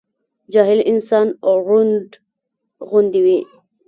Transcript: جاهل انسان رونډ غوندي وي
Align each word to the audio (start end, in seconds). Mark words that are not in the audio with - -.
جاهل 0.53 0.79
انسان 0.91 1.27
رونډ 1.67 2.09
غوندي 2.89 3.21
وي 3.25 3.39